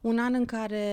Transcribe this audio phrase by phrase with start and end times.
[0.00, 0.84] un an în care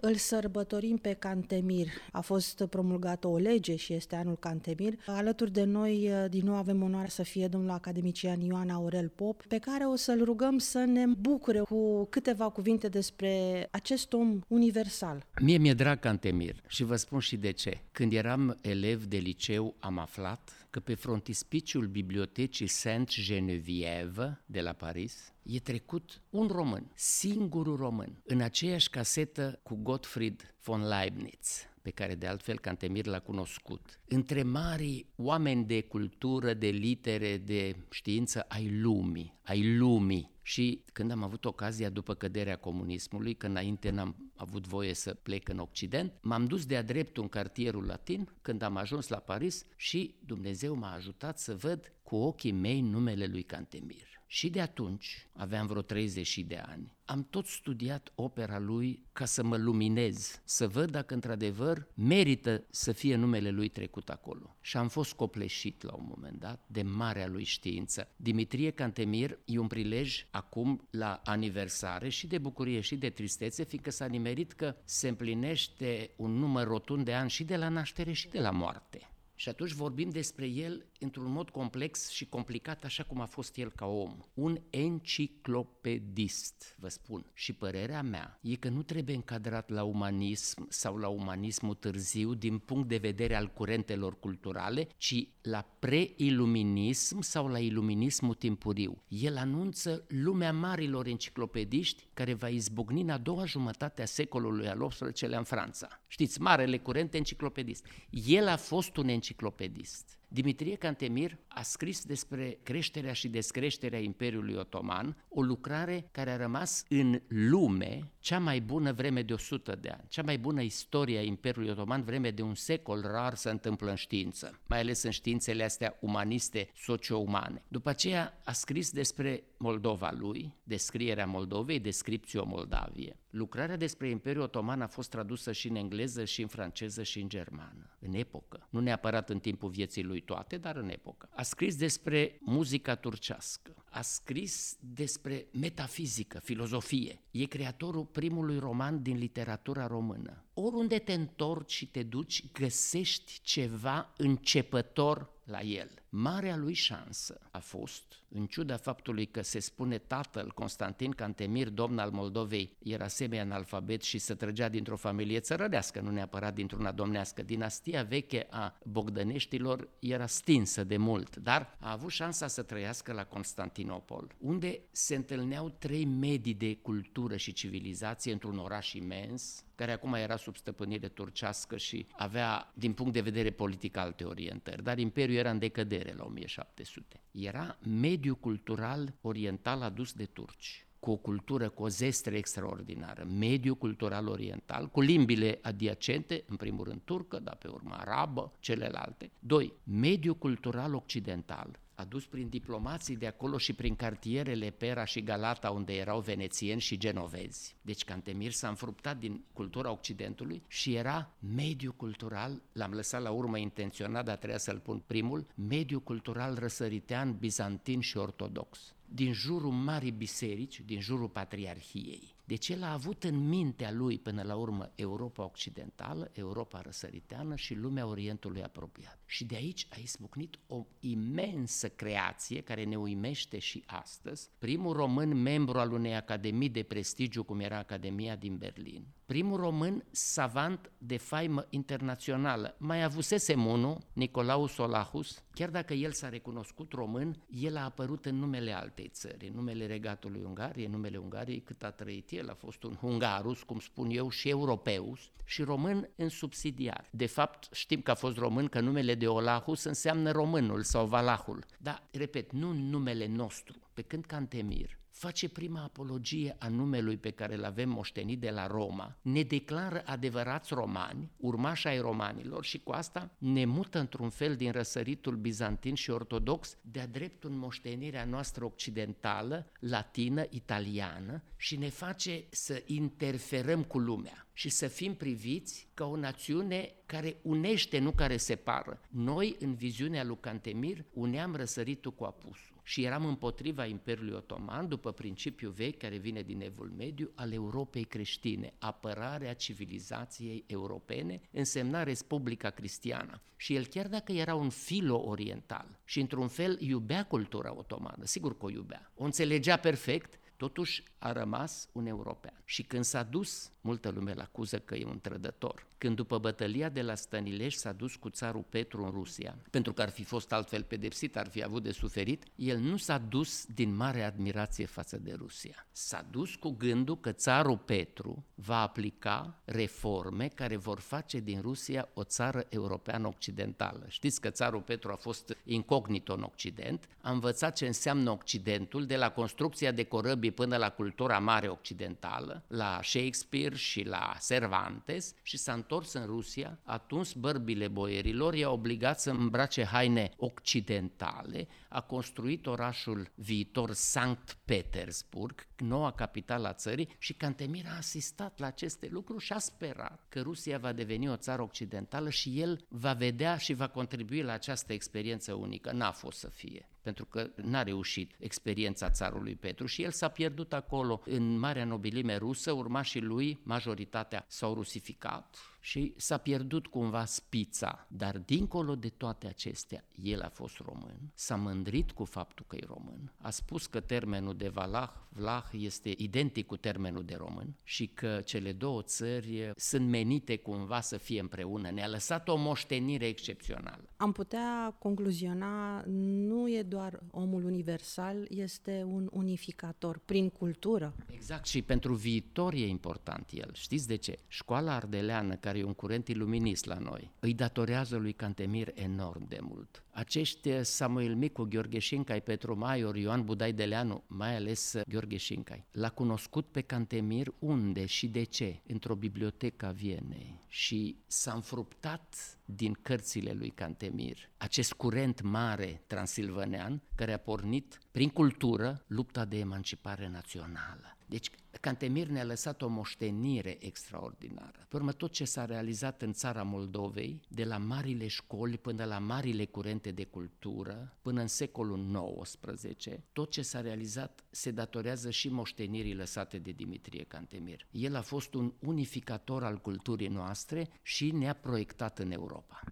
[0.00, 1.86] îl sărbătorim pe Cantemir.
[2.12, 4.94] A fost promulgată o lege și este anul Cantemir.
[5.06, 9.58] Alături de noi, din nou, avem onoarea să fie domnul academician Ioan Aurel Pop, pe
[9.58, 15.26] care o să-l rugăm să ne bucure cu câteva cuvinte despre acest om universal.
[15.40, 17.80] Mie mi-e drag Cantemir și vă spun și de ce.
[17.92, 25.32] Când eram elev de liceu, am aflat că pe frontispiciul bibliotecii Saint-Geneviève de la Paris
[25.42, 32.14] e trecut un român, singurul român, în aceeași casetă cu Gottfried von Leibniz pe care
[32.14, 34.00] de altfel Cantemir l-a cunoscut.
[34.08, 40.33] Între mari oameni de cultură, de litere, de știință ai lumii, ai lumii.
[40.46, 45.48] Și când am avut ocazia după căderea comunismului, că înainte n-am avut voie să plec
[45.48, 50.14] în Occident, m-am dus de-a dreptul în cartierul latin când am ajuns la Paris și
[50.26, 54.13] Dumnezeu m-a ajutat să văd cu ochii mei numele lui Cantemir.
[54.26, 59.42] Și de atunci, aveam vreo 30 de ani, am tot studiat opera lui ca să
[59.42, 64.56] mă luminez, să văd dacă într-adevăr merită să fie numele lui trecut acolo.
[64.60, 68.08] Și am fost copleșit la un moment dat de marea lui știință.
[68.16, 73.90] Dimitrie Cantemir e un prilej acum la aniversare și de bucurie și de tristețe, fiindcă
[73.90, 78.28] s-a nimerit că se împlinește un număr rotund de ani și de la naștere și
[78.28, 79.08] de la moarte.
[79.34, 83.70] Și atunci vorbim despre el într-un mod complex și complicat, așa cum a fost el
[83.70, 84.16] ca om.
[84.34, 87.26] Un enciclopedist, vă spun.
[87.32, 92.58] Și părerea mea e că nu trebuie încadrat la umanism sau la umanismul târziu din
[92.58, 99.02] punct de vedere al curentelor culturale, ci la preiluminism sau la iluminismul timpuriu.
[99.08, 104.88] El anunță lumea marilor enciclopediști care va izbucni în a doua jumătate a secolului al
[104.88, 106.02] XVIII-lea în Franța.
[106.06, 107.86] Știți, marele curent enciclopedist.
[108.10, 110.18] El a fost un enciclopedist enciclopedist.
[110.28, 116.84] Dimitrie Cantemir a scris despre creșterea și descreșterea Imperiului Otoman, o lucrare care a rămas
[116.88, 121.22] în lume cea mai bună vreme de 100 de ani, cea mai bună istorie a
[121.22, 125.64] Imperiului Otoman vreme de un secol rar se întâmplă în știință, mai ales în științele
[125.64, 127.62] astea umaniste, socio-umane.
[127.68, 133.18] După aceea a scris despre Moldova lui, descrierea Moldovei, descripțio Moldavie.
[133.30, 137.28] Lucrarea despre Imperiul Otoman a fost tradusă și în engleză, și în franceză, și în
[137.28, 138.66] germană, în epocă.
[138.70, 141.28] Nu neapărat în timpul vieții lui toate, dar în epocă.
[141.34, 147.20] A scris despre muzica turcească, a scris despre metafizică, filozofie.
[147.30, 150.44] E creatorul primului roman din literatura română.
[150.54, 155.90] Oriunde te întorci și te duci, găsești ceva începător la el.
[156.08, 161.98] Marea lui șansă a fost, în ciuda faptului că se spune tatăl Constantin Cantemir, domn
[161.98, 167.42] al Moldovei, era semi-analfabet și se trăgea dintr-o familie țărănească, nu neapărat dintr-una domnească.
[167.42, 173.24] Dinastia veche a Bogdăneștilor era stinsă de mult, dar a avut șansa să trăiască la
[173.24, 180.14] Constantinopol, unde se întâlneau trei medii de cultură și civilizație într-un oraș imens, care acum
[180.14, 185.33] era sub stăpânire turcească și avea, din punct de vedere politic, alte orientări, dar imperiul
[185.38, 187.20] era în decădere la 1700.
[187.30, 193.74] Era mediul cultural oriental adus de turci cu o cultură, cu o zestre extraordinară, mediul
[193.74, 199.30] cultural oriental, cu limbile adiacente, în primul rând turcă, dar pe urmă arabă, celelalte.
[199.38, 205.70] Doi, mediul cultural occidental, adus prin diplomații de acolo și prin cartierele Pera și Galata,
[205.70, 207.76] unde erau venețieni și genovezi.
[207.82, 213.58] Deci Cantemir s-a înfruptat din cultura Occidentului și era mediu cultural, l-am lăsat la urmă
[213.58, 220.10] intenționat, dar trebuia să-l pun primul, mediu cultural răsăritean, bizantin și ortodox din jurul Marii
[220.10, 222.33] Biserici, din jurul Patriarhiei.
[222.46, 227.74] Deci el a avut în mintea lui până la urmă Europa Occidentală, Europa răsăriteană și
[227.74, 229.18] lumea Orientului apropiat.
[229.26, 234.50] Și de aici a izbucnit o imensă creație care ne uimește și astăzi.
[234.58, 240.04] Primul român membru al unei academii de prestigiu cum era Academia din Berlin, primul român
[240.10, 242.74] savant de faimă internațională.
[242.78, 248.36] Mai avusese unul, Nicolaus Solahus, chiar dacă el s-a recunoscut român, el a apărut în
[248.36, 252.54] numele altei țări, în numele regatului Ungariei, în numele Ungariei cât a trăit el, a
[252.54, 257.08] fost un hungarus, cum spun eu, și europeus, și român în subsidiar.
[257.10, 261.64] De fapt, știm că a fost român, că numele de Olahus înseamnă românul sau valahul.
[261.78, 267.54] Dar, repet, nu numele nostru, pe când Cantemir face prima apologie a numelui pe care
[267.54, 272.92] îl avem moștenit de la Roma, ne declară adevărați romani, urmași ai romanilor și cu
[272.92, 278.64] asta ne mută într-un fel din răsăritul bizantin și ortodox de-a dreptul în moștenirea noastră
[278.64, 286.06] occidentală, latină, italiană și ne face să interferăm cu lumea și să fim priviți ca
[286.06, 289.00] o națiune care unește, nu care separă.
[289.08, 292.73] Noi, în viziunea lui Cantemir, uneam răsăritul cu apusul.
[292.86, 298.04] Și eram împotriva Imperiului Otoman după principiul vechi care vine din Evul Mediu al Europei
[298.04, 303.40] creștine, apărarea civilizației europene, însemna Republica Cristiană.
[303.56, 308.64] Și el chiar dacă era un filo-oriental și într-un fel iubea cultura otomană, sigur că
[308.64, 312.62] o iubea, o înțelegea perfect, totuși a rămas un european.
[312.64, 316.88] Și când s-a dus, multă lume îl acuză că e un trădător, când după bătălia
[316.88, 320.52] de la Stănilești s-a dus cu țarul Petru în Rusia, pentru că ar fi fost
[320.52, 325.16] altfel pedepsit, ar fi avut de suferit, el nu s-a dus din mare admirație față
[325.16, 325.86] de Rusia.
[325.92, 332.08] S-a dus cu gândul că țarul Petru va aplica reforme care vor face din Rusia
[332.14, 334.04] o țară europeană occidentală.
[334.08, 339.16] Știți că țarul Petru a fost incognito în Occident, a învățat ce înseamnă Occidentul, de
[339.16, 345.56] la construcția de corăbii până la cultura mare occidentală, la Shakespeare și la Cervantes și
[345.56, 352.66] s-a întors în Rusia, atunci bărbile boierilor i-a obligat să îmbrace haine occidentale, a construit
[352.66, 359.44] orașul viitor Sankt Petersburg, noua capitală a țării și Cantemir a asistat la aceste lucruri
[359.44, 363.74] și a sperat că Rusia va deveni o țară occidentală și el va vedea și
[363.74, 365.92] va contribui la această experiență unică.
[365.92, 370.72] N-a fost să fie pentru că n-a reușit experiența țarului Petru și el s-a pierdut
[370.72, 378.06] acolo în marea nobilime rusă, urmașii lui, majoritatea s-au rusificat și s-a pierdut cumva spița,
[378.08, 382.84] dar dincolo de toate acestea, el a fost român, s-a mândrit cu faptul că e
[382.86, 388.06] român, a spus că termenul de Valah, Vlah este identic cu termenul de român și
[388.06, 391.90] că cele două țări sunt menite cumva să fie împreună.
[391.90, 394.08] Ne-a lăsat o moștenire excepțională.
[394.16, 401.14] Am putea concluziona, nu e doar omul universal, este un unificator prin cultură.
[401.26, 403.70] Exact și pentru viitor e important el.
[403.72, 404.38] Știți de ce?
[404.48, 409.58] Școala ardeleană, care e un curent iluminist la noi, îi datorează lui Cantemir enorm de
[409.60, 410.02] mult.
[410.16, 416.08] Acești Samuel Micu, Gheorghe Șincai, Petru Maior, Ioan Budai Deleanu, mai ales Gheorghe Șincai, l-a
[416.08, 418.80] cunoscut pe Cantemir unde și de ce?
[418.86, 427.02] Într-o bibliotecă a Vienei și s-a înfruptat din cărțile lui Cantemir acest curent mare transilvanean
[427.14, 431.16] care a pornit prin cultură lupta de emancipare națională.
[431.26, 431.50] Deci
[431.80, 434.86] Cantemir ne-a lăsat o moștenire extraordinară.
[434.88, 439.18] Pe urmă, tot ce s-a realizat în țara Moldovei, de la marile școli până la
[439.18, 445.48] marile curente de cultură, până în secolul XIX, tot ce s-a realizat se datorează și
[445.48, 447.86] moștenirii lăsate de Dimitrie Cantemir.
[447.90, 452.82] El a fost un unificator al culturii noastre și ne-a proiectat în Europa.